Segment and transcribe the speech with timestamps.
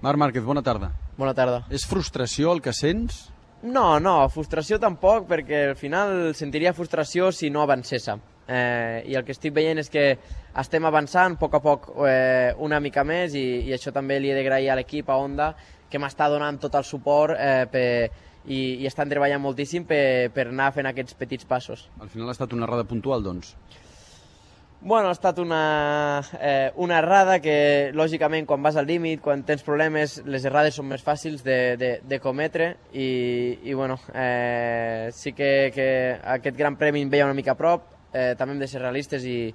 [0.00, 0.92] Marc Márquez, bona tarda.
[1.18, 1.64] Bona tarda.
[1.74, 3.26] És frustració el que sents?
[3.66, 8.20] No, no, frustració tampoc, perquè al final sentiria frustració si no avancéssem.
[8.48, 10.04] Eh, I el que estic veient és que
[10.62, 14.30] estem avançant a poc a poc eh, una mica més i, i això també li
[14.30, 15.50] he d'agrair a l'equip, a Onda,
[15.90, 17.84] que m'està donant tot el suport eh, per,
[18.46, 21.88] i, i estan treballant moltíssim per, per anar fent aquests petits passos.
[21.98, 23.56] Al final ha estat una errada puntual, doncs.
[24.80, 29.64] Bueno, ha estat una, eh, una errada que, lògicament, quan vas al límit, quan tens
[29.66, 33.08] problemes, les errades són més fàcils de, de, de cometre i,
[33.66, 35.88] i bueno, eh, sí que, que
[36.36, 39.26] aquest gran premi em veia una mica a prop, eh, també hem de ser realistes
[39.26, 39.50] i,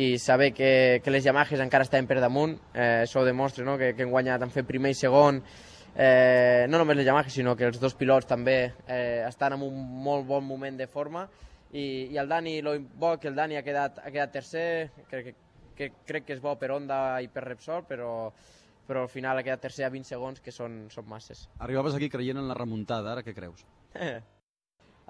[0.00, 0.72] i saber que,
[1.04, 3.76] que les Yamahas encara estaven per damunt, eh, això ho demostra, no?
[3.76, 5.44] que, que han guanyat, han fet primer i segon,
[5.92, 9.88] eh, no només les Yamahas, sinó que els dos pilots també eh, estan en un
[10.08, 11.28] molt bon moment de forma,
[11.72, 14.66] i, i el Dani, lo bo que el Dani ha quedat, ha quedat tercer,
[15.08, 15.34] crec que,
[15.76, 18.12] que, crec que és bo per Honda i per Repsol, però,
[18.86, 21.46] però al final ha quedat tercer a 20 segons, que són, són masses.
[21.64, 23.64] Arribaves aquí creient en la remuntada, ara què creus?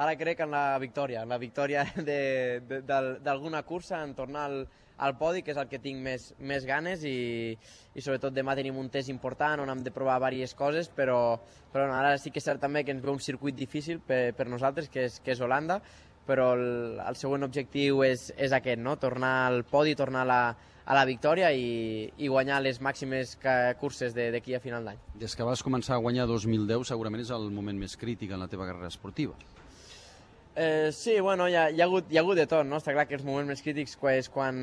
[0.00, 1.82] Ara crec en la victòria, en la victòria
[3.26, 4.62] d'alguna cursa, en tornar al,
[5.00, 7.56] al podi, que és el que tinc més, més ganes i,
[7.92, 11.18] i sobretot demà tenim un test important on hem de provar diverses coses, però,
[11.72, 14.30] però no, ara sí que és cert també que ens ve un circuit difícil per,
[14.38, 15.80] per nosaltres, que és, que és Holanda,
[16.26, 18.96] però el, el següent objectiu és, és aquest, no?
[19.00, 20.40] tornar al podi, tornar a la,
[20.84, 23.36] a la victòria i, i guanyar les màximes
[23.80, 25.00] curses d'aquí a final d'any.
[25.20, 28.50] Des que vas començar a guanyar 2010 segurament és el moment més crític en la
[28.50, 29.38] teva carrera esportiva.
[30.56, 32.80] Eh, sí, bueno, hi ha, hi, ha hagut, hi ha hagut de tot, no?
[32.80, 34.56] Està clar que els moments més crítics és quan,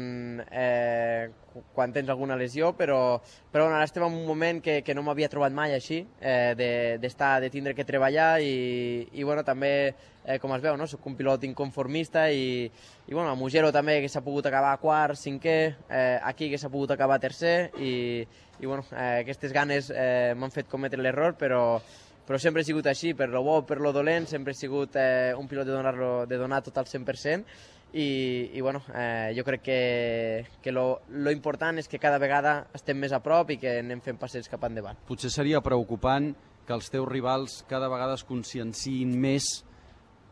[0.52, 1.30] eh,
[1.74, 3.22] quan tens alguna lesió, però,
[3.54, 7.00] però bueno, ara estem en un moment que, que no m'havia trobat mai així, eh,
[7.00, 9.94] d'estar, de, de tindre que treballar i, i bueno, també,
[10.26, 10.88] eh, com es veu, no?
[10.92, 12.68] soc un pilot inconformista i,
[13.08, 16.70] i bueno, a Mugello també que s'ha pogut acabar quart, cinquè, eh, aquí que s'ha
[16.70, 18.28] pogut acabar tercer i,
[18.60, 21.80] i bueno, eh, aquestes ganes eh, m'han fet cometre l'error, però,
[22.28, 25.34] però sempre he sigut així, per lo bo, per lo dolent, sempre he sigut eh,
[25.38, 25.96] un pilot de donar,
[26.28, 27.46] de donar tot al 100%
[27.94, 32.60] i, i bueno, eh, jo crec que, que lo, lo important és que cada vegada
[32.76, 35.00] estem més a prop i que anem fent passets cap endavant.
[35.08, 36.34] Potser seria preocupant
[36.68, 39.48] que els teus rivals cada vegada es conscienciïn més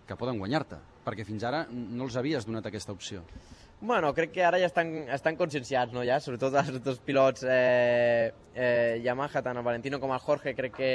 [0.06, 3.24] que poden guanyar-te, perquè fins ara no els havies donat aquesta opció.
[3.86, 6.20] Bueno, crec que ara ja estan, estan conscienciats, no, ja?
[6.24, 10.92] sobretot els dos pilots eh, eh, Yamaha, tant el Valentino com el Jorge, crec que,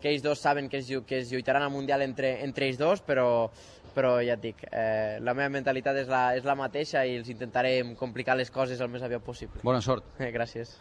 [0.00, 3.02] que ells dos saben que es, que es lluitaran al Mundial entre, entre ells dos,
[3.02, 3.50] però,
[3.96, 7.30] però ja et dic, eh, la meva mentalitat és la, és la mateixa i els
[7.32, 9.64] intentarem complicar les coses el més aviat possible.
[9.64, 10.12] Bona sort.
[10.20, 10.76] Eh, gràcies.